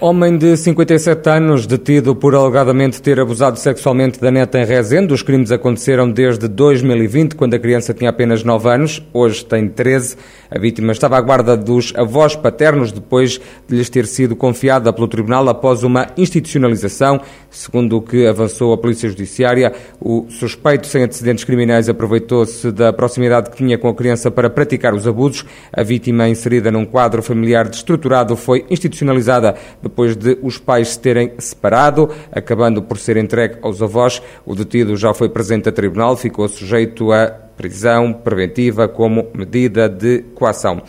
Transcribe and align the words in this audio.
Homem 0.00 0.38
de 0.38 0.56
57 0.56 1.28
anos, 1.28 1.66
detido 1.66 2.14
por 2.14 2.32
alegadamente 2.32 3.02
ter 3.02 3.18
abusado 3.18 3.58
sexualmente 3.58 4.20
da 4.20 4.30
neta 4.30 4.56
em 4.60 4.64
Rezende. 4.64 5.12
Os 5.12 5.22
crimes 5.22 5.50
aconteceram 5.50 6.08
desde 6.08 6.46
2020, 6.46 7.34
quando 7.34 7.54
a 7.54 7.58
criança 7.58 7.92
tinha 7.92 8.10
apenas 8.10 8.44
9 8.44 8.68
anos. 8.68 9.02
Hoje 9.12 9.44
tem 9.44 9.68
13. 9.68 10.14
A 10.52 10.56
vítima 10.56 10.92
estava 10.92 11.18
à 11.18 11.20
guarda 11.20 11.56
dos 11.56 11.92
avós 11.96 12.36
paternos 12.36 12.92
depois 12.92 13.40
de 13.66 13.76
lhes 13.76 13.90
ter 13.90 14.06
sido 14.06 14.36
confiada 14.36 14.92
pelo 14.92 15.08
tribunal 15.08 15.48
após 15.48 15.82
uma 15.82 16.06
institucionalização. 16.16 17.20
Segundo 17.50 17.96
o 17.96 18.02
que 18.02 18.24
avançou 18.24 18.72
a 18.72 18.78
Polícia 18.78 19.08
Judiciária, 19.08 19.72
o 20.00 20.26
suspeito 20.30 20.86
sem 20.86 21.02
antecedentes 21.02 21.42
criminais 21.42 21.88
aproveitou-se 21.88 22.70
da 22.70 22.92
proximidade 22.92 23.50
que 23.50 23.56
tinha 23.56 23.76
com 23.76 23.88
a 23.88 23.94
criança 23.94 24.30
para 24.30 24.48
praticar 24.48 24.94
os 24.94 25.08
abusos. 25.08 25.44
A 25.72 25.82
vítima, 25.82 26.28
inserida 26.28 26.70
num 26.70 26.86
quadro 26.86 27.20
familiar 27.20 27.68
destruturado, 27.68 28.36
foi 28.36 28.64
institucionalizada 28.70 29.56
depois 29.88 30.14
de 30.14 30.38
os 30.42 30.58
pais 30.58 30.90
se 30.90 31.00
terem 31.00 31.32
separado, 31.38 32.10
acabando 32.30 32.82
por 32.82 32.98
ser 32.98 33.16
entregue 33.16 33.56
aos 33.62 33.82
avós. 33.82 34.22
O 34.46 34.54
detido 34.54 34.96
já 34.96 35.12
foi 35.12 35.28
presente 35.28 35.68
a 35.68 35.72
tribunal, 35.72 36.16
ficou 36.16 36.48
sujeito 36.48 37.12
a 37.12 37.26
prisão 37.26 38.12
preventiva 38.12 38.86
como 38.86 39.26
medida 39.34 39.88
de 39.88 40.20
coação. 40.34 40.82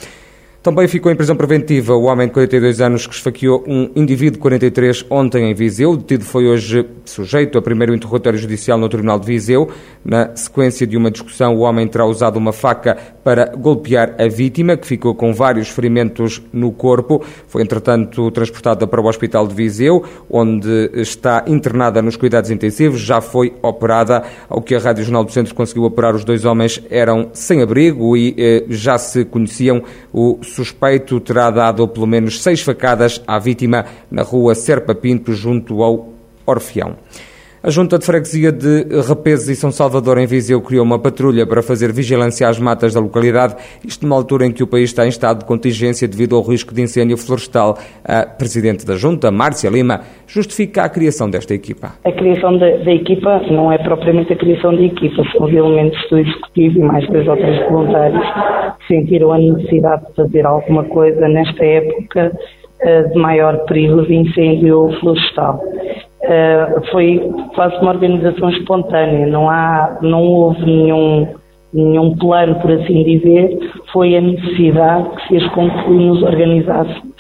Também 0.62 0.90
ficou 0.90 1.10
em 1.10 1.16
prisão 1.16 1.38
preventiva 1.38 1.96
o 1.96 2.04
homem 2.04 2.28
de 2.28 2.34
42 2.34 2.82
anos 2.82 3.08
que 3.08 3.14
esfaqueou 3.14 3.64
um 3.66 3.90
indivíduo 3.96 4.34
de 4.34 4.40
43 4.40 5.06
ontem 5.10 5.50
em 5.50 5.54
Viseu. 5.54 5.92
O 5.92 5.98
detido 5.98 6.26
foi 6.26 6.48
hoje 6.48 6.86
sujeito 7.06 7.58
a 7.58 7.62
primeiro 7.62 7.96
interrogatório 7.96 8.38
judicial 8.38 8.78
no 8.78 8.90
Tribunal 8.90 9.18
de 9.22 9.26
Viseu. 9.26 9.70
Na 10.04 10.36
sequência 10.36 10.86
de 10.86 10.98
uma 10.98 11.10
discussão, 11.10 11.56
o 11.56 11.60
homem 11.60 11.88
terá 11.88 12.06
usado 12.06 12.36
uma 12.36 12.52
faca 12.52 12.98
para 13.24 13.56
golpear 13.56 14.16
a 14.20 14.28
vítima, 14.28 14.76
que 14.76 14.86
ficou 14.86 15.16
com 15.16 15.34
vários 15.34 15.70
ferimentos 15.70 16.42
no 16.52 16.74
corpo. 16.74 17.24
Foi, 17.48 17.62
entretanto, 17.62 18.30
transportada 18.32 18.86
para 18.86 19.00
o 19.00 19.08
Hospital 19.08 19.48
de 19.48 19.56
Viseu, 19.56 20.04
onde 20.30 20.92
está 20.94 21.46
internada 21.48 22.02
nos 22.02 22.18
cuidados 22.18 22.52
intensivos. 22.52 23.00
Já 23.00 23.22
foi 23.22 23.54
operada. 23.62 24.24
Ao 24.50 24.62
que 24.62 24.76
a 24.76 24.80
Rádio 24.80 25.06
Jornal 25.06 25.24
do 25.24 25.32
Centro 25.32 25.56
conseguiu 25.56 25.86
operar, 25.86 26.14
os 26.16 26.26
dois 26.26 26.44
homens 26.44 26.84
eram 26.90 27.30
sem 27.32 27.62
abrigo 27.62 28.18
e 28.18 28.36
eh, 28.38 28.66
já 28.68 28.98
se 28.98 29.24
conheciam 29.24 29.82
o 30.12 30.38
suspeito 30.50 31.20
terá 31.20 31.50
dado 31.50 31.88
pelo 31.88 32.08
menos 32.08 32.42
seis 32.42 32.62
facadas 32.62 33.22
à 33.26 33.40
vítima 33.40 33.86
na 34.10 34.24
rua 34.24 34.56
Serpa 34.56 34.94
Pinto, 34.94 35.34
junto 35.34 35.82
ao 35.82 36.10
Orfeão. 36.46 36.98
A 37.62 37.70
Junta 37.70 38.00
de 38.00 38.06
Freguesia 38.06 38.54
de 38.54 38.86
Repeses 39.06 39.50
e 39.50 39.56
São 39.56 39.70
Salvador, 39.70 40.18
em 40.18 40.26
Viseu, 40.26 40.62
criou 40.62 40.86
uma 40.86 40.98
patrulha 40.98 41.46
para 41.46 41.62
fazer 41.62 41.92
vigilância 41.92 42.48
às 42.48 42.58
matas 42.58 42.94
da 42.94 43.02
localidade, 43.02 43.58
isto 43.86 44.06
numa 44.06 44.16
altura 44.16 44.46
em 44.46 44.52
que 44.54 44.64
o 44.64 44.68
país 44.68 44.86
está 44.86 45.06
em 45.06 45.10
estado 45.10 45.40
de 45.40 45.46
contingência 45.46 46.08
devido 46.08 46.38
ao 46.38 46.42
risco 46.42 46.74
de 46.74 46.82
incêndio 46.82 47.18
florestal. 47.18 47.78
A 48.06 48.26
Presidente 48.26 48.86
da 48.86 48.96
Junta, 48.96 49.30
Márcia 49.30 49.70
Lima, 49.70 50.04
justifica 50.26 50.84
a 50.84 50.90
criação 50.90 51.30
desta 51.30 51.54
equipa. 51.54 51.96
A 52.06 52.12
criação 52.14 52.58
da, 52.58 52.78
da 52.78 52.94
equipa 52.94 53.42
não 53.52 53.70
é 53.74 53.78
propriamente 53.78 54.32
a 54.32 54.38
criação 54.38 54.74
da 54.74 54.82
equipa, 54.82 55.22
são 55.34 55.46
os 55.46 55.54
elementos 55.54 56.00
do 56.10 56.18
Executivo 56.18 56.80
e 56.80 56.82
mais 56.82 57.06
dois 57.10 57.28
ou 57.28 57.36
três 57.36 57.70
voluntários 57.70 58.26
que 58.80 58.88
sentiram 58.88 59.34
a 59.34 59.38
necessidade 59.38 60.06
de 60.08 60.16
fazer 60.16 60.46
alguma 60.46 60.86
coisa 60.86 61.28
nesta 61.28 61.66
época 61.66 62.32
eh, 62.80 63.04
de 63.04 63.20
maior 63.20 63.66
perigo 63.66 64.06
de 64.06 64.16
incêndio 64.16 64.98
florestal. 65.02 65.62
Uh, 66.22 66.86
foi 66.92 67.32
quase 67.56 67.78
uma 67.78 67.92
organização 67.92 68.50
espontânea, 68.50 69.26
não, 69.28 69.50
há, 69.50 70.00
não 70.02 70.22
houve 70.22 70.66
nenhum, 70.66 71.28
nenhum 71.74 72.18
plano, 72.18 72.56
por 72.56 72.72
assim 72.72 73.04
dizer, 73.04 73.58
foi 73.94 74.18
a 74.18 74.22
necessidade 74.22 75.10
que 75.12 75.28
fez 75.30 75.48
com 75.52 75.70
que 75.70 75.90
nos 75.92 76.22
organizássemos 76.22 77.16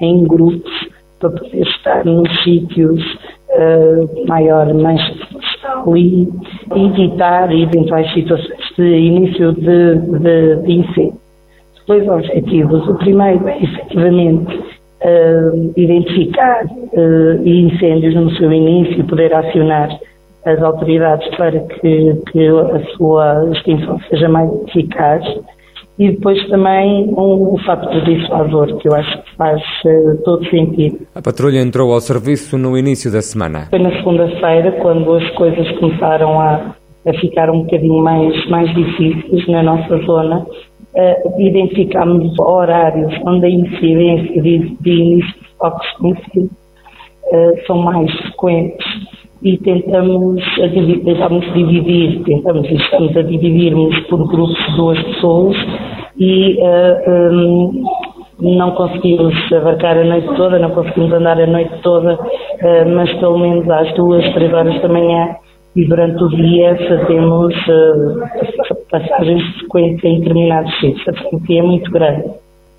em 0.00 0.22
grupos 0.24 0.72
para 1.18 1.30
poder 1.30 1.62
estar 1.62 2.04
nos 2.04 2.44
sítios 2.44 3.02
uh, 3.50 4.28
maior 4.28 4.72
mancha 4.74 5.12
florestal 5.28 5.96
e 5.96 6.28
evitar 6.74 7.52
eventuais 7.52 8.12
situações 8.12 8.74
de 8.76 8.84
início 8.84 9.52
de, 9.54 9.96
de, 9.96 10.56
de 10.62 10.72
incêndio. 10.72 11.20
Dois 11.86 12.08
objetivos. 12.08 12.86
O 12.88 12.94
primeiro 12.96 13.46
é 13.48 13.62
efetivamente 13.62 14.60
uh, 15.06 15.72
identificar 15.76 16.64
uh, 16.64 17.48
incêndios 17.48 18.14
no 18.14 18.30
seu 18.36 18.52
início 18.52 19.00
e 19.00 19.04
poder 19.04 19.32
acionar 19.32 19.88
as 20.44 20.62
autoridades 20.62 21.28
para 21.36 21.58
que, 21.58 22.14
que, 22.30 22.48
a 22.48 22.96
sua 22.96 23.48
extinção 23.52 23.98
seja 24.10 24.28
mais 24.28 24.50
eficaz. 24.68 25.24
E 25.98 26.10
depois 26.10 26.46
também 26.48 27.08
um, 27.16 27.54
o 27.54 27.58
fator 27.64 28.04
dissuasor, 28.04 28.76
que 28.76 28.86
eu 28.86 28.94
acho 28.94 29.22
que 29.22 29.36
faz 29.36 29.62
uh, 29.86 30.22
todo 30.24 30.44
sentido. 30.50 30.98
A 31.14 31.22
patrulha 31.22 31.58
entrou 31.58 31.90
ao 31.92 32.00
serviço 32.00 32.58
no 32.58 32.76
início 32.76 33.10
da 33.10 33.22
semana. 33.22 33.68
Foi 33.70 33.78
na 33.78 33.90
segunda-feira, 33.92 34.72
quando 34.72 35.14
as 35.14 35.28
coisas 35.30 35.66
começaram 35.78 36.38
a, 36.38 36.74
a 37.06 37.12
ficar 37.18 37.50
um 37.50 37.62
bocadinho 37.62 38.02
mais, 38.02 38.46
mais 38.50 38.72
difíceis 38.74 39.48
na 39.48 39.62
nossa 39.62 39.96
zona 40.04 40.46
uh, 40.96 41.40
identificamos 41.40 42.38
horários 42.38 43.12
onde 43.26 43.46
a 43.46 43.50
incidência 43.50 44.42
de, 44.42 44.58
de 44.80 44.90
início 44.90 45.34
de 46.00 46.12
de 46.32 46.40
uh, 46.40 47.66
são 47.66 47.78
mais 47.78 48.10
frequentes. 48.20 48.86
E 49.42 49.58
tentamos, 49.58 50.42
tentamos 51.04 51.44
dividir, 51.52 52.24
tentamos 52.24 52.68
estamos 52.70 53.16
a 53.16 53.22
dividirmos 53.22 53.98
por 54.06 54.26
grupos 54.26 54.56
de 54.56 54.76
duas 54.76 55.02
pessoas 55.02 55.56
e 56.18 56.54
uh, 56.54 56.64
eh, 56.64 57.28
um, 57.30 57.84
não 58.40 58.70
conseguimos 58.72 59.34
abarcar 59.52 59.98
a 59.98 60.04
noite 60.04 60.34
toda, 60.36 60.58
não 60.58 60.70
conseguimos 60.70 61.12
andar 61.12 61.38
a 61.38 61.46
noite 61.46 61.70
toda, 61.82 62.14
uh, 62.14 62.94
mas 62.94 63.12
pelo 63.20 63.38
menos 63.38 63.68
às 63.70 63.94
duas, 63.94 64.24
três 64.32 64.52
horas 64.52 64.80
da 64.80 64.88
manhã 64.88 65.36
e 65.76 65.84
durante 65.84 66.24
o 66.24 66.28
dia 66.30 66.74
fazemos 66.88 67.54
uh, 67.68 68.75
passagens 69.00 69.42
frequentes 69.58 70.04
em 70.04 70.20
determinados 70.20 70.80
sítios. 70.80 71.08
A 71.08 71.12
frequência 71.12 71.58
é 71.58 71.62
muito 71.62 71.90
grande, 71.90 72.24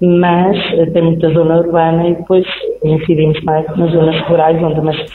mas 0.01 0.57
uh, 0.73 0.91
tem 0.91 1.01
muita 1.03 1.29
zona 1.29 1.57
urbana 1.57 2.09
e 2.09 2.15
depois 2.15 2.45
incidimos 2.83 3.41
mais 3.43 3.65
nas 3.77 3.91
zonas 3.91 4.19
rurais, 4.27 4.61
onde 4.61 4.79
a 4.79 4.83
massa 4.83 5.05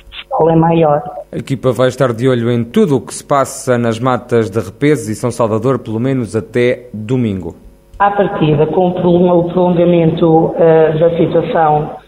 é 0.50 0.56
maior. 0.56 1.02
A 1.30 1.36
equipa 1.36 1.72
vai 1.72 1.88
estar 1.88 2.12
de 2.12 2.28
olho 2.28 2.50
em 2.50 2.64
tudo 2.64 2.96
o 2.96 3.00
que 3.00 3.14
se 3.14 3.24
passa 3.24 3.76
nas 3.78 3.98
matas 3.98 4.50
de 4.50 4.58
Repeses 4.58 5.08
e 5.08 5.14
São 5.14 5.30
Salvador, 5.30 5.78
pelo 5.78 6.00
menos 6.00 6.34
até 6.34 6.88
domingo. 6.92 7.54
À 7.98 8.10
partida, 8.10 8.66
com 8.66 8.88
o 8.88 8.94
prolongamento 8.94 10.26
uh, 10.26 10.98
da 10.98 11.16
situação 11.16 12.02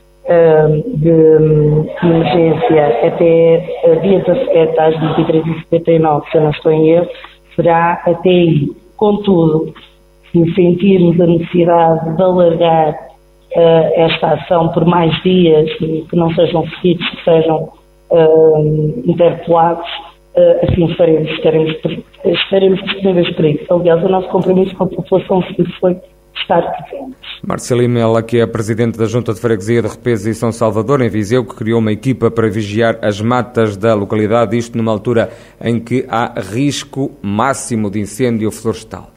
de, 0.94 1.10
emergência 2.02 3.06
até 3.06 3.98
dia 4.02 4.20
17 4.20 4.80
às 4.80 4.94
23h59, 4.94 6.22
se 6.30 6.38
eu 6.38 6.40
não 6.40 6.50
estou 6.50 6.72
em 6.72 6.90
erro, 6.92 7.08
será 7.54 8.02
até 8.04 8.30
aí. 8.30 8.83
Contudo, 8.96 9.72
se 10.30 10.54
sentirmos 10.54 11.20
a 11.20 11.26
necessidade 11.26 12.16
de 12.16 12.22
alargar 12.22 12.92
uh, 12.92 13.92
esta 13.94 14.34
ação 14.34 14.68
por 14.68 14.84
mais 14.84 15.14
dias, 15.22 15.72
que 15.74 16.16
não 16.16 16.32
sejam 16.34 16.66
seguidos, 16.68 17.08
que 17.10 17.24
sejam 17.24 17.68
uh, 18.10 19.02
interpelados, 19.06 19.88
uh, 20.36 20.64
assim 20.64 20.88
faremos, 20.94 21.30
estaremos, 21.30 22.82
disponíveis 22.84 23.34
para 23.34 23.48
isso. 23.48 23.72
Aliás, 23.72 24.04
o 24.04 24.08
nosso 24.08 24.28
compromisso 24.28 24.74
com 24.76 24.84
a 24.84 24.88
população 24.88 25.42
foi 25.80 25.96
estar 26.40 27.88
Mela, 27.88 28.22
que 28.22 28.38
é 28.38 28.42
a 28.42 28.48
presidente 28.48 28.98
da 28.98 29.06
Junta 29.06 29.32
de 29.32 29.40
Freguesia 29.40 29.82
de 29.82 29.88
Repesa 29.88 30.30
e 30.30 30.34
São 30.34 30.52
Salvador, 30.52 31.00
em 31.00 31.08
Viseu, 31.08 31.44
que 31.44 31.54
criou 31.54 31.78
uma 31.78 31.92
equipa 31.92 32.30
para 32.30 32.48
vigiar 32.48 32.98
as 33.02 33.20
matas 33.20 33.76
da 33.76 33.94
localidade, 33.94 34.56
isto 34.56 34.76
numa 34.76 34.92
altura 34.92 35.30
em 35.60 35.80
que 35.80 36.04
há 36.08 36.40
risco 36.40 37.12
máximo 37.22 37.90
de 37.90 38.00
incêndio 38.00 38.50
florestal. 38.50 39.10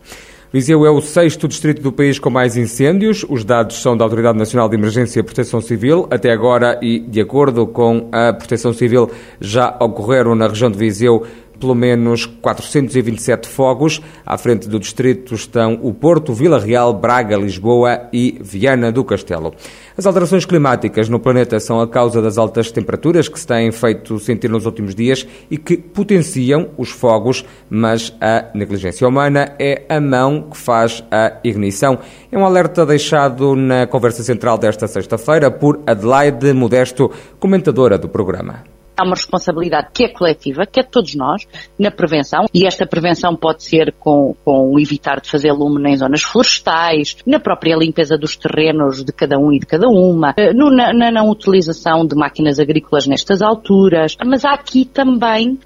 Viseu 0.51 0.85
é 0.85 0.89
o 0.89 1.01
sexto 1.01 1.45
distrito 1.45 1.81
do 1.81 1.91
país 1.91 2.17
com 2.17 2.29
mais 2.29 2.55
incêndios. 2.55 3.25
Os 3.27 3.43
dados 3.43 3.81
são 3.81 3.97
da 3.97 4.05
Autoridade 4.05 4.37
Nacional 4.37 4.69
de 4.69 4.75
Emergência 4.77 5.19
e 5.19 5.23
Proteção 5.23 5.59
Civil. 5.59 6.07
Até 6.09 6.31
agora, 6.31 6.79
e 6.81 6.99
de 6.99 7.19
acordo 7.19 7.67
com 7.67 8.09
a 8.13 8.31
Proteção 8.31 8.71
Civil, 8.71 9.11
já 9.41 9.75
ocorreram 9.81 10.35
na 10.35 10.47
região 10.47 10.71
de 10.71 10.77
Viseu 10.77 11.25
pelo 11.59 11.75
menos 11.75 12.25
427 12.25 13.47
fogos. 13.47 14.01
À 14.25 14.37
frente 14.37 14.67
do 14.67 14.79
distrito 14.79 15.35
estão 15.35 15.79
o 15.81 15.93
Porto, 15.93 16.33
Vila 16.33 16.59
Real, 16.59 16.93
Braga, 16.93 17.35
Lisboa 17.37 18.07
e 18.11 18.37
Viana 18.41 18.91
do 18.91 19.03
Castelo. 19.03 19.53
As 19.97 20.05
alterações 20.05 20.45
climáticas 20.45 21.09
no 21.09 21.19
planeta 21.19 21.59
são 21.59 21.79
a 21.81 21.87
causa 21.87 22.21
das 22.21 22.37
altas 22.37 22.71
temperaturas 22.71 23.27
que 23.27 23.39
se 23.39 23.47
têm 23.47 23.71
feito 23.71 24.19
sentir 24.19 24.49
nos 24.49 24.65
últimos 24.65 24.93
dias 24.93 25.27
e 25.49 25.57
que 25.57 25.75
potenciam 25.75 26.69
os 26.77 26.89
fogos, 26.89 27.43
mas 27.69 28.13
a 28.21 28.45
negligência 28.53 29.07
humana 29.07 29.55
é 29.57 29.83
a 29.89 29.99
mão 29.99 30.49
que 30.51 30.57
faz 30.57 31.03
a 31.11 31.33
ignição. 31.43 31.97
É 32.31 32.37
um 32.37 32.45
alerta 32.45 32.85
deixado 32.85 33.55
na 33.55 33.87
conversa 33.87 34.23
central 34.23 34.57
desta 34.57 34.87
sexta-feira 34.87 35.49
por 35.49 35.81
Adelaide 35.87 36.53
Modesto, 36.53 37.11
comentadora 37.39 37.97
do 37.97 38.07
programa. 38.07 38.76
Há 38.97 39.03
uma 39.03 39.15
responsabilidade 39.15 39.89
que 39.93 40.03
é 40.03 40.09
coletiva, 40.09 40.65
que 40.65 40.79
é 40.79 40.83
de 40.83 40.89
todos 40.89 41.13
nós, 41.15 41.43
na 41.77 41.91
prevenção, 41.91 42.45
e 42.53 42.65
esta 42.65 42.85
prevenção 42.85 43.35
pode 43.35 43.63
ser 43.63 43.93
com, 43.99 44.35
com 44.43 44.79
evitar 44.79 45.21
de 45.21 45.29
fazer 45.29 45.51
lume 45.51 45.87
em 45.89 45.95
zonas 45.95 46.23
florestais, 46.23 47.17
na 47.25 47.39
própria 47.39 47.75
limpeza 47.75 48.17
dos 48.17 48.35
terrenos 48.35 49.03
de 49.03 49.13
cada 49.13 49.37
um 49.37 49.51
e 49.51 49.59
de 49.59 49.65
cada 49.65 49.87
uma, 49.87 50.33
eh, 50.35 50.51
no, 50.53 50.71
na, 50.71 50.91
na 50.91 51.11
não 51.11 51.29
utilização 51.29 52.05
de 52.05 52.15
máquinas 52.15 52.59
agrícolas 52.59 53.05
nestas 53.05 53.41
alturas, 53.41 54.15
mas 54.25 54.43
há 54.43 54.53
aqui 54.53 54.85
também 54.85 55.51
uh, 55.51 55.59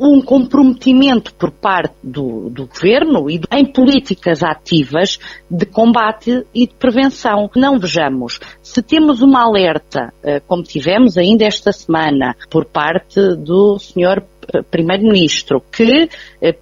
um 0.00 0.22
comprometimento 0.22 1.34
por 1.34 1.50
parte 1.50 1.94
do, 2.02 2.48
do 2.48 2.66
governo 2.66 3.28
e 3.30 3.40
em 3.52 3.66
políticas 3.66 4.42
ativas 4.42 5.18
de 5.50 5.66
combate 5.66 6.46
e 6.54 6.66
de 6.66 6.74
prevenção. 6.74 7.50
Não 7.54 7.78
vejamos, 7.78 8.40
se 8.62 8.80
temos 8.82 9.20
uma 9.20 9.42
alerta, 9.42 10.12
uh, 10.22 10.40
como 10.46 10.62
tivemos 10.62 11.18
ainda 11.18 11.44
esta 11.44 11.72
semana, 11.72 12.34
por 12.48 12.64
parte 12.64 12.77
do 13.36 13.78
senhor 13.78 14.24
Primeiro-Ministro, 14.70 15.60
que 15.60 16.08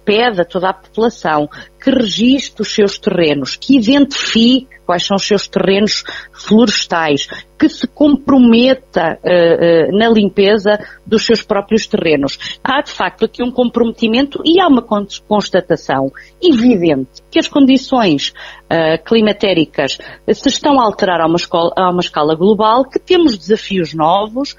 pede 0.03 0.41
a 0.41 0.45
toda 0.45 0.69
a 0.69 0.73
população 0.73 1.47
que 1.81 1.89
registre 1.89 2.61
os 2.61 2.73
seus 2.73 2.97
terrenos, 2.97 3.55
que 3.55 3.77
identifique 3.77 4.76
quais 4.87 5.05
são 5.05 5.17
os 5.17 5.27
seus 5.27 5.47
terrenos 5.47 6.03
florestais, 6.31 7.27
que 7.59 7.67
se 7.67 7.85
comprometa 7.87 9.19
uh, 9.21 9.97
na 9.97 10.07
limpeza 10.07 10.79
dos 11.05 11.25
seus 11.25 11.43
próprios 11.43 11.85
terrenos. 11.85 12.59
Há 12.63 12.81
de 12.81 12.91
facto 12.91 13.25
aqui 13.25 13.43
um 13.43 13.51
comprometimento 13.51 14.41
e 14.45 14.61
há 14.61 14.67
uma 14.67 14.81
constatação 15.27 16.11
evidente 16.41 17.21
que 17.29 17.39
as 17.39 17.47
condições 17.47 18.29
uh, 18.29 19.03
climatéricas 19.03 19.97
se 20.33 20.49
estão 20.49 20.79
a 20.79 20.85
alterar 20.85 21.19
a 21.19 21.27
uma, 21.27 21.35
escola, 21.35 21.73
a 21.75 21.89
uma 21.89 22.01
escala 22.01 22.35
global, 22.35 22.85
que 22.85 22.99
temos 22.99 23.37
desafios 23.37 23.93
novos 23.93 24.55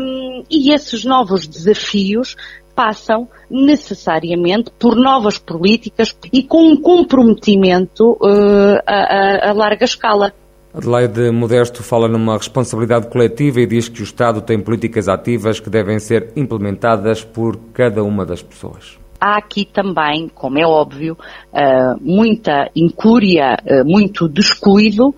um, 0.00 0.44
e 0.50 0.72
esses 0.72 1.04
novos 1.04 1.46
desafios 1.46 2.36
passam 2.78 3.28
necessariamente 3.50 4.70
por 4.78 4.94
novas 4.94 5.36
políticas 5.36 6.16
e 6.32 6.44
com 6.44 6.70
um 6.70 6.80
comprometimento 6.80 8.12
uh, 8.12 8.78
a, 8.86 9.48
a, 9.48 9.50
a 9.50 9.52
larga 9.52 9.84
escala. 9.84 10.32
Adelaide 10.72 11.32
Modesto 11.32 11.82
fala 11.82 12.06
numa 12.06 12.36
responsabilidade 12.36 13.08
coletiva 13.08 13.60
e 13.60 13.66
diz 13.66 13.88
que 13.88 14.00
o 14.00 14.04
Estado 14.04 14.40
tem 14.40 14.60
políticas 14.60 15.08
ativas 15.08 15.58
que 15.58 15.68
devem 15.68 15.98
ser 15.98 16.30
implementadas 16.36 17.24
por 17.24 17.58
cada 17.72 18.04
uma 18.04 18.24
das 18.24 18.42
pessoas 18.42 18.96
há 19.20 19.36
aqui 19.36 19.64
também, 19.64 20.28
como 20.32 20.60
é 20.60 20.64
óbvio, 20.64 21.18
uh, 21.52 22.00
muita 22.00 22.70
incúria, 22.76 23.56
uh, 23.64 23.84
muito 23.84 24.28
descuido 24.28 25.12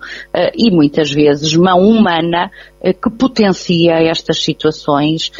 e 0.55 0.71
muitas 0.71 1.11
vezes 1.11 1.55
mão 1.55 1.77
humana 1.81 2.49
que 2.81 3.11
potencia 3.11 4.01
estas 4.01 4.43
situações 4.43 5.31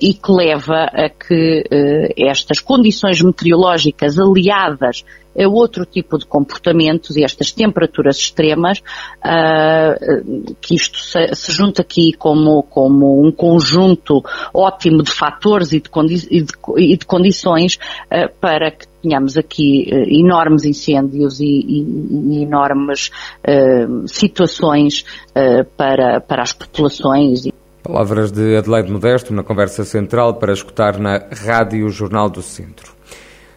e 0.00 0.14
que 0.14 0.32
leva 0.32 0.84
a 0.84 1.10
que 1.10 1.64
estas 2.16 2.60
condições 2.60 3.20
meteorológicas 3.20 4.18
aliadas 4.18 5.04
a 5.38 5.48
outro 5.48 5.84
tipo 5.84 6.18
de 6.18 6.26
comportamentos 6.26 7.16
e 7.16 7.22
estas 7.22 7.52
temperaturas 7.52 8.16
extremas, 8.16 8.82
que 10.60 10.74
isto 10.74 10.98
se, 10.98 11.34
se, 11.34 11.52
junta 11.52 11.82
aqui 11.82 12.12
como, 12.14 12.62
como 12.62 13.22
um 13.26 13.30
conjunto 13.30 14.24
ótimo 14.52 15.02
de 15.02 15.10
fatores 15.10 15.72
e 15.72 15.80
de, 15.80 15.90
condi 15.90 16.26
e 16.30 16.42
de, 16.42 16.52
e 16.78 16.96
de 16.96 17.04
condições 17.04 17.78
uh, 18.06 18.32
para 18.40 18.70
que 18.70 18.86
tenhamos 19.02 19.36
aqui 19.36 19.88
uh, 19.92 20.08
enormes 20.08 20.64
incêndios 20.64 21.40
e, 21.40 21.44
e, 21.44 22.38
e 22.38 22.42
enormes 22.42 23.10
situações 24.06 25.04
para, 25.76 26.20
para 26.20 26.42
as 26.42 26.52
populações. 26.52 27.46
Palavras 27.86 28.32
de 28.32 28.56
Adelaide 28.56 28.90
Modesto 28.90 29.32
na 29.32 29.44
conversa 29.44 29.84
central 29.84 30.34
para 30.34 30.52
escutar 30.52 30.98
na 30.98 31.22
Rádio 31.30 31.88
Jornal 31.88 32.28
do 32.28 32.42
Centro. 32.42 32.92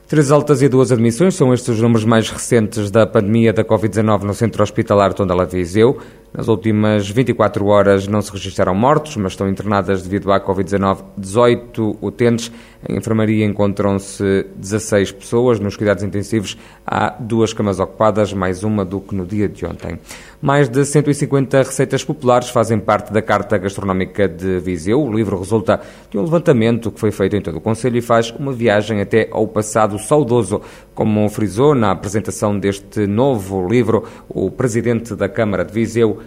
Três 0.07 0.29
altas 0.29 0.61
e 0.61 0.69
duas 0.69 0.91
admissões 0.91 1.33
são 1.33 1.51
estes 1.51 1.69
os 1.69 1.81
números 1.81 2.05
mais 2.05 2.29
recentes 2.29 2.91
da 2.91 3.07
pandemia 3.07 3.51
da 3.51 3.63
Covid-19 3.63 4.21
no 4.21 4.35
centro 4.35 4.61
hospitalar 4.61 5.15
Tondela 5.15 5.45
Viseu. 5.45 5.97
Nas 6.31 6.47
últimas 6.47 7.09
24 7.09 7.65
horas 7.65 8.07
não 8.07 8.21
se 8.21 8.31
registraram 8.31 8.75
mortos, 8.75 9.17
mas 9.17 9.33
estão 9.33 9.49
internadas 9.49 10.03
devido 10.03 10.31
à 10.31 10.39
Covid-19 10.39 10.99
18 11.17 11.97
utentes. 12.01 12.51
Em 12.87 12.97
enfermaria 12.97 13.45
encontram-se 13.45 14.45
16 14.55 15.11
pessoas. 15.11 15.59
Nos 15.59 15.75
cuidados 15.75 16.03
intensivos 16.03 16.57
há 16.85 17.09
duas 17.19 17.51
camas 17.51 17.79
ocupadas, 17.79 18.31
mais 18.31 18.63
uma 18.63 18.85
do 18.85 19.01
que 19.01 19.15
no 19.15 19.25
dia 19.25 19.49
de 19.49 19.65
ontem. 19.65 19.99
Mais 20.41 20.69
de 20.69 20.85
150 20.85 21.57
receitas 21.57 22.03
populares 22.03 22.49
fazem 22.49 22.79
parte 22.79 23.11
da 23.11 23.21
Carta 23.21 23.57
Gastronómica 23.57 24.27
de 24.27 24.59
Viseu. 24.59 25.01
O 25.03 25.11
livro 25.11 25.37
resulta 25.37 25.81
de 26.09 26.17
um 26.17 26.21
levantamento 26.21 26.91
que 26.91 26.99
foi 26.99 27.11
feito 27.11 27.35
em 27.35 27.41
todo 27.41 27.57
o 27.57 27.61
Conselho 27.61 27.97
e 27.97 28.01
faz 28.01 28.31
uma 28.31 28.53
viagem 28.53 29.01
até 29.01 29.27
ao 29.31 29.45
passado 29.47 29.99
saudoso, 29.99 30.61
como 30.95 31.27
frisou 31.27 31.75
na 31.75 31.91
apresentação 31.91 32.57
deste 32.57 33.05
novo 33.05 33.67
livro 33.67 34.05
o 34.29 34.49
presidente 34.49 35.15
da 35.15 35.27
Câmara 35.27 35.65
de 35.65 35.73
Viseu, 35.73 36.18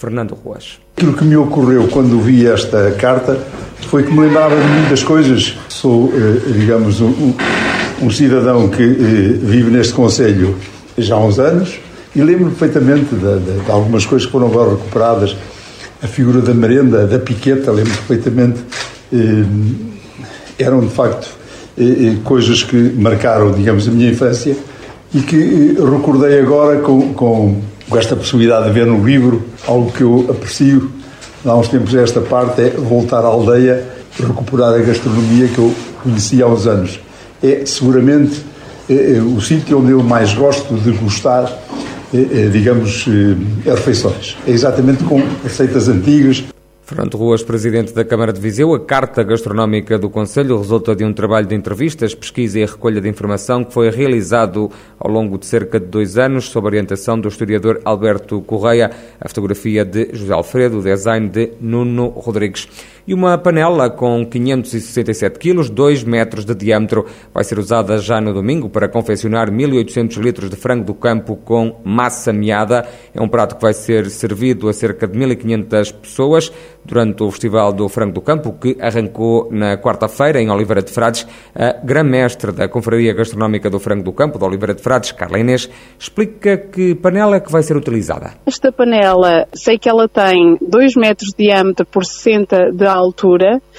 Fernando 0.00 0.34
Ruas. 0.34 0.80
Aquilo 0.96 1.12
que 1.12 1.24
me 1.24 1.36
ocorreu 1.36 1.86
quando 1.88 2.18
vi 2.22 2.46
esta 2.46 2.90
carta 2.92 3.38
foi 3.90 4.02
que 4.02 4.10
me 4.10 4.20
lembrava 4.20 4.56
de 4.56 4.66
muitas 4.66 5.02
coisas. 5.02 5.58
Sou, 5.68 6.10
eh, 6.14 6.52
digamos, 6.58 7.02
um, 7.02 7.34
um 8.00 8.10
cidadão 8.10 8.70
que 8.70 8.82
eh, 8.82 9.38
vive 9.42 9.70
neste 9.70 9.92
Conselho 9.92 10.56
já 10.96 11.16
há 11.16 11.18
uns 11.18 11.38
anos 11.38 11.78
e 12.16 12.22
lembro 12.22 12.46
perfeitamente 12.46 13.14
de, 13.14 13.40
de, 13.40 13.60
de 13.62 13.70
algumas 13.70 14.06
coisas 14.06 14.24
que 14.24 14.32
foram 14.32 14.46
agora 14.46 14.70
recuperadas. 14.70 15.36
A 16.02 16.06
figura 16.06 16.40
da 16.40 16.54
merenda, 16.54 17.06
da 17.06 17.18
piqueta, 17.18 17.70
lembro 17.70 17.92
perfeitamente. 17.92 18.60
Eh, 19.12 19.44
eram, 20.58 20.80
de 20.80 20.94
facto, 20.94 21.28
coisas 22.24 22.62
que 22.62 22.76
marcaram, 22.96 23.52
digamos, 23.52 23.86
a 23.86 23.90
minha 23.90 24.10
infância 24.10 24.56
e 25.14 25.20
que 25.20 25.74
recordei 25.78 26.40
agora 26.40 26.80
com, 26.80 27.12
com 27.12 27.60
com 27.90 27.98
esta 27.98 28.14
possibilidade 28.14 28.66
de 28.66 28.72
ver 28.72 28.86
no 28.86 29.04
livro 29.04 29.44
algo 29.66 29.90
que 29.90 30.02
eu 30.02 30.26
aprecio. 30.30 30.90
Há 31.44 31.56
uns 31.56 31.68
tempos 31.68 31.94
esta 31.94 32.20
parte 32.20 32.62
é 32.62 32.70
voltar 32.70 33.24
à 33.24 33.26
aldeia 33.26 33.84
recuperar 34.18 34.74
a 34.74 34.78
gastronomia 34.78 35.48
que 35.48 35.58
eu 35.58 35.74
conhecia 36.02 36.44
há 36.44 36.48
uns 36.48 36.66
anos. 36.66 37.00
É 37.42 37.64
seguramente 37.66 38.42
é, 38.88 39.16
é, 39.16 39.20
o 39.20 39.40
sítio 39.40 39.80
onde 39.80 39.90
eu 39.90 40.02
mais 40.02 40.32
gosto 40.32 40.74
de 40.74 40.92
gostar 40.92 41.50
é, 42.14 42.16
é 42.16 42.48
digamos 42.48 43.06
é, 43.66 43.70
refeições. 43.70 44.36
É 44.46 44.50
exatamente 44.50 45.02
com 45.04 45.22
receitas 45.42 45.88
antigas 45.88 46.44
Fernando 46.90 47.16
Ruas, 47.16 47.40
presidente 47.40 47.92
da 47.92 48.04
Câmara 48.04 48.32
de 48.32 48.40
Viseu, 48.40 48.74
a 48.74 48.80
carta 48.84 49.22
gastronómica 49.22 49.96
do 49.96 50.10
Conselho 50.10 50.58
resulta 50.58 50.92
de 50.92 51.04
um 51.04 51.12
trabalho 51.12 51.46
de 51.46 51.54
entrevistas, 51.54 52.16
pesquisa 52.16 52.58
e 52.58 52.66
recolha 52.66 53.00
de 53.00 53.08
informação 53.08 53.62
que 53.62 53.72
foi 53.72 53.90
realizado 53.90 54.68
ao 54.98 55.08
longo 55.08 55.38
de 55.38 55.46
cerca 55.46 55.78
de 55.78 55.86
dois 55.86 56.18
anos, 56.18 56.46
sob 56.46 56.66
orientação 56.66 57.20
do 57.20 57.28
historiador 57.28 57.80
Alberto 57.84 58.42
Correia, 58.42 58.90
a 59.20 59.28
fotografia 59.28 59.84
de 59.84 60.08
José 60.12 60.32
Alfredo, 60.32 60.80
o 60.80 60.82
design 60.82 61.28
de 61.28 61.52
Nuno 61.60 62.08
Rodrigues 62.08 62.66
e 63.06 63.14
uma 63.14 63.36
panela 63.38 63.90
com 63.90 64.24
567 64.24 65.38
quilos, 65.38 65.70
2 65.70 66.04
metros 66.04 66.44
de 66.44 66.54
diâmetro. 66.54 67.06
Vai 67.32 67.44
ser 67.44 67.58
usada 67.58 67.98
já 67.98 68.20
no 68.20 68.32
domingo 68.32 68.68
para 68.68 68.88
confeccionar 68.88 69.50
1.800 69.50 70.16
litros 70.18 70.50
de 70.50 70.56
frango 70.56 70.84
do 70.84 70.94
campo 70.94 71.36
com 71.36 71.80
massa 71.84 72.32
meada. 72.32 72.86
É 73.14 73.20
um 73.20 73.28
prato 73.28 73.56
que 73.56 73.62
vai 73.62 73.72
ser 73.72 74.08
servido 74.10 74.68
a 74.68 74.72
cerca 74.72 75.06
de 75.06 75.18
1.500 75.18 75.94
pessoas 75.94 76.52
durante 76.84 77.22
o 77.22 77.30
Festival 77.30 77.72
do 77.72 77.88
Frango 77.88 78.14
do 78.14 78.20
Campo, 78.20 78.52
que 78.52 78.76
arrancou 78.80 79.48
na 79.50 79.76
quarta-feira 79.76 80.40
em 80.40 80.50
Oliveira 80.50 80.82
de 80.82 80.90
Frades. 80.90 81.26
A 81.54 81.72
grã-mestre 81.84 82.52
da 82.52 82.68
Confraria 82.68 83.12
Gastronómica 83.12 83.68
do 83.68 83.78
Frango 83.78 84.02
do 84.02 84.12
Campo, 84.12 84.38
de 84.38 84.44
Oliveira 84.44 84.74
de 84.74 84.82
Frades, 84.82 85.12
Carla 85.12 85.38
Inês, 85.38 85.68
explica 85.98 86.56
que 86.56 86.94
panela 86.94 87.36
é 87.36 87.40
que 87.40 87.52
vai 87.52 87.62
ser 87.62 87.76
utilizada. 87.76 88.32
Esta 88.46 88.72
panela, 88.72 89.46
sei 89.52 89.78
que 89.78 89.88
ela 89.88 90.08
tem 90.08 90.56
2 90.60 90.96
metros 90.96 91.30
de 91.30 91.44
diâmetro 91.44 91.86
por 91.86 92.04
60 92.04 92.72
de 92.72 92.86
altura 92.86 92.99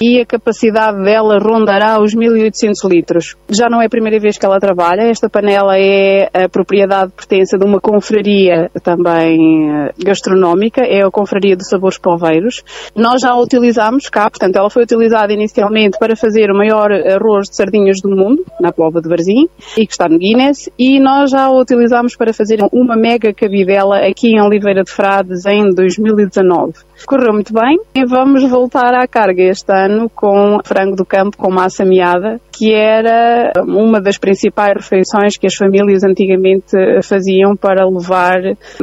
e 0.01 0.19
a 0.19 0.25
capacidade 0.25 1.03
dela 1.03 1.39
rondará 1.39 2.01
os 2.01 2.13
1800 2.13 2.83
litros. 2.85 3.35
Já 3.49 3.69
não 3.69 3.81
é 3.81 3.85
a 3.85 3.89
primeira 3.89 4.19
vez 4.19 4.37
que 4.37 4.45
ela 4.45 4.59
trabalha, 4.59 5.03
esta 5.03 5.29
panela 5.29 5.77
é 5.77 6.29
a 6.33 6.49
propriedade 6.49 7.11
pertence 7.15 7.57
de 7.57 7.65
uma 7.65 7.79
confraria 7.79 8.69
também 8.83 9.69
eh, 9.69 9.91
gastronómica, 10.03 10.81
é 10.81 11.03
a 11.03 11.11
Confraria 11.11 11.55
de 11.55 11.67
Sabores 11.67 11.97
Poveiros. 11.97 12.63
Nós 12.95 13.21
já 13.21 13.31
a 13.31 13.39
utilizámos 13.39 14.09
cá, 14.09 14.29
portanto 14.29 14.55
ela 14.55 14.69
foi 14.69 14.83
utilizada 14.83 15.33
inicialmente 15.33 15.97
para 15.99 16.15
fazer 16.15 16.49
o 16.49 16.57
maior 16.57 16.91
arroz 16.91 17.49
de 17.49 17.55
sardinhas 17.55 18.01
do 18.01 18.09
mundo, 18.09 18.43
na 18.59 18.71
Pova 18.71 19.01
de 19.01 19.09
Varzim, 19.09 19.47
e 19.77 19.85
que 19.85 19.91
está 19.91 20.07
no 20.07 20.17
Guinness, 20.17 20.69
e 20.77 20.99
nós 20.99 21.31
já 21.31 21.45
a 21.45 21.51
utilizámos 21.51 22.15
para 22.15 22.33
fazer 22.33 22.59
uma 22.71 22.95
mega 22.95 23.33
cabidela 23.33 23.97
aqui 23.99 24.29
em 24.29 24.41
Oliveira 24.41 24.83
de 24.83 24.91
Frades 24.91 25.45
em 25.45 25.69
2019. 25.69 26.90
Correu 27.05 27.33
muito 27.33 27.53
bem 27.53 27.79
e 27.93 28.05
vamos 28.05 28.43
voltar 28.49 28.93
à 28.93 29.07
carga 29.07 29.43
este 29.43 29.71
ano 29.71 30.09
com 30.09 30.59
frango 30.63 30.95
do 30.95 31.05
campo 31.05 31.37
com 31.37 31.51
massa 31.51 31.83
miada, 31.83 32.39
que 32.51 32.73
era 32.73 33.51
uma 33.65 33.99
das 33.99 34.17
principais 34.17 34.73
refeições 34.75 35.37
que 35.37 35.47
as 35.47 35.55
famílias 35.55 36.03
antigamente 36.03 36.75
faziam 37.03 37.55
para 37.55 37.85
levar 37.85 38.39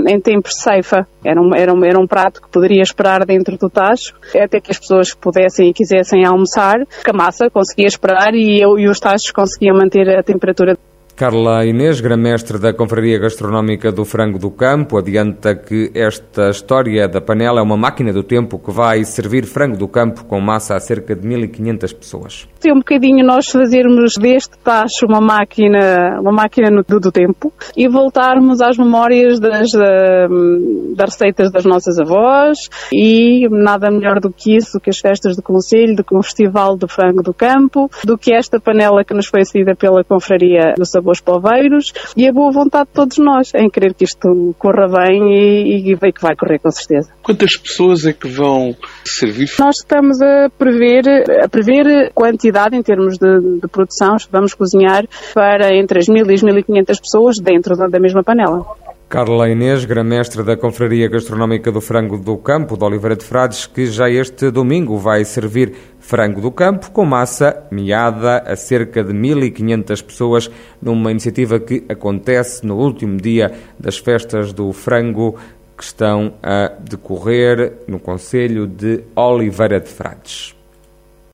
em 0.06 0.20
tempo 0.20 0.48
de 0.48 0.60
ceifa. 0.60 1.06
Era 1.24 1.40
um, 1.40 1.54
era, 1.54 1.72
um, 1.72 1.84
era 1.84 1.98
um 1.98 2.06
prato 2.06 2.42
que 2.42 2.48
poderia 2.48 2.82
esperar 2.82 3.24
dentro 3.24 3.56
do 3.56 3.68
tacho, 3.68 4.14
até 4.34 4.60
que 4.60 4.70
as 4.70 4.78
pessoas 4.78 5.14
pudessem 5.14 5.68
e 5.68 5.72
quisessem 5.72 6.24
almoçar, 6.24 6.76
que 7.04 7.10
a 7.10 7.16
massa 7.16 7.50
conseguia 7.50 7.86
esperar 7.86 8.34
e, 8.34 8.60
eu, 8.60 8.78
e 8.78 8.88
os 8.88 9.00
tachos 9.00 9.30
conseguiam 9.30 9.76
manter 9.76 10.08
a 10.16 10.22
temperatura 10.22 10.76
Carla 11.18 11.66
Inês, 11.66 12.00
gramestre 12.00 12.60
da 12.60 12.72
Confraria 12.72 13.18
Gastronómica 13.18 13.90
do 13.90 14.04
Frango 14.04 14.38
do 14.38 14.52
Campo, 14.52 14.96
adianta 14.96 15.52
que 15.52 15.90
esta 15.92 16.48
história 16.48 17.08
da 17.08 17.20
panela 17.20 17.58
é 17.58 17.62
uma 17.62 17.76
máquina 17.76 18.12
do 18.12 18.22
tempo 18.22 18.56
que 18.56 18.70
vai 18.70 19.02
servir 19.02 19.44
frango 19.44 19.76
do 19.76 19.88
campo 19.88 20.24
com 20.26 20.40
massa 20.40 20.76
a 20.76 20.80
cerca 20.80 21.16
de 21.16 21.26
1.500 21.26 21.96
pessoas. 21.96 22.48
É 22.64 22.72
um 22.72 22.78
bocadinho 22.78 23.26
nós 23.26 23.48
fazermos 23.48 24.14
deste 24.14 24.56
tacho 24.58 25.06
uma 25.08 25.20
máquina, 25.20 26.20
uma 26.20 26.30
máquina 26.30 26.84
do, 26.86 27.00
do 27.00 27.10
tempo 27.10 27.52
e 27.76 27.88
voltarmos 27.88 28.60
às 28.60 28.78
memórias 28.78 29.40
das, 29.40 29.72
das 29.72 31.10
receitas 31.10 31.50
das 31.50 31.64
nossas 31.64 31.98
avós 31.98 32.68
e 32.92 33.48
nada 33.50 33.90
melhor 33.90 34.20
do 34.20 34.30
que 34.30 34.54
isso, 34.54 34.74
do 34.74 34.80
que 34.80 34.90
as 34.90 35.00
festas 35.00 35.34
do 35.34 35.42
Conselho, 35.42 35.96
do 35.96 36.04
que 36.04 36.14
um 36.14 36.22
festival 36.22 36.76
do 36.76 36.86
frango 36.86 37.24
do 37.24 37.34
campo, 37.34 37.90
do 38.04 38.16
que 38.16 38.32
esta 38.32 38.60
panela 38.60 39.02
que 39.02 39.14
nos 39.14 39.26
foi 39.26 39.44
cedida 39.44 39.74
pela 39.74 40.04
Confraria 40.04 40.74
do 40.78 40.86
Sabor 40.86 41.07
os 41.10 41.20
poveiros 41.20 41.92
e 42.16 42.26
a 42.26 42.32
boa 42.32 42.52
vontade 42.52 42.88
de 42.88 42.94
todos 42.94 43.18
nós 43.18 43.52
em 43.54 43.68
querer 43.68 43.94
que 43.94 44.04
isto 44.04 44.54
corra 44.58 44.88
bem 44.88 45.32
e, 45.32 45.92
e 45.92 46.12
que 46.12 46.20
vai 46.20 46.34
correr 46.36 46.58
com 46.58 46.70
certeza. 46.70 47.10
Quantas 47.22 47.56
pessoas 47.56 48.06
é 48.06 48.12
que 48.12 48.28
vão 48.28 48.74
servir? 49.04 49.50
Nós 49.58 49.76
estamos 49.78 50.20
a 50.20 50.50
prever, 50.56 51.04
a 51.42 51.48
prever 51.48 52.10
quantidade 52.14 52.76
em 52.76 52.82
termos 52.82 53.18
de, 53.18 53.60
de 53.60 53.68
produção, 53.68 54.16
vamos 54.30 54.54
cozinhar 54.54 55.04
para 55.34 55.74
entre 55.74 55.98
as 55.98 56.06
1.000 56.06 56.30
e 56.30 56.34
as 56.34 56.42
1.500 56.42 57.00
pessoas 57.00 57.38
dentro 57.38 57.76
da, 57.76 57.86
da 57.86 58.00
mesma 58.00 58.22
panela. 58.22 58.64
Carla 59.08 59.48
Inês, 59.48 59.86
gramestre 59.86 60.42
da 60.42 60.54
Confraria 60.54 61.08
Gastronómica 61.08 61.72
do 61.72 61.80
Frango 61.80 62.18
do 62.18 62.36
Campo, 62.36 62.76
de 62.76 62.84
Oliveira 62.84 63.16
de 63.16 63.24
Frades, 63.24 63.66
que 63.66 63.86
já 63.86 64.10
este 64.10 64.50
domingo 64.50 64.98
vai 64.98 65.24
servir 65.24 65.74
frango 66.08 66.40
do 66.40 66.50
campo 66.50 66.90
com 66.90 67.04
massa 67.04 67.66
miada 67.70 68.38
a 68.38 68.56
cerca 68.56 69.04
de 69.04 69.12
1.500 69.12 70.02
pessoas, 70.02 70.50
numa 70.80 71.10
iniciativa 71.10 71.60
que 71.60 71.84
acontece 71.86 72.64
no 72.64 72.78
último 72.78 73.18
dia 73.18 73.52
das 73.78 73.98
festas 73.98 74.50
do 74.54 74.72
frango 74.72 75.36
que 75.76 75.84
estão 75.84 76.32
a 76.42 76.72
decorrer 76.80 77.74
no 77.86 77.98
Conselho 77.98 78.66
de 78.66 79.04
Oliveira 79.14 79.78
de 79.78 79.90
Frades. 79.90 80.57